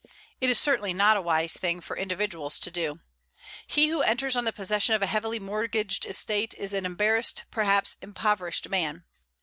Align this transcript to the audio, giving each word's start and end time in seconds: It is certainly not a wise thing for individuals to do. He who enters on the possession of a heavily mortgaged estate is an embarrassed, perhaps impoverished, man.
It 0.39 0.49
is 0.49 0.57
certainly 0.57 0.95
not 0.95 1.15
a 1.15 1.21
wise 1.21 1.53
thing 1.57 1.79
for 1.79 1.95
individuals 1.95 2.57
to 2.61 2.71
do. 2.71 3.01
He 3.67 3.89
who 3.89 4.01
enters 4.01 4.35
on 4.35 4.45
the 4.45 4.51
possession 4.51 4.95
of 4.95 5.03
a 5.03 5.05
heavily 5.05 5.39
mortgaged 5.39 6.07
estate 6.07 6.55
is 6.55 6.73
an 6.73 6.87
embarrassed, 6.87 7.43
perhaps 7.51 7.97
impoverished, 8.01 8.67
man. 8.67 9.03